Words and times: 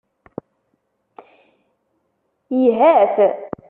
Yhat 2.61 3.15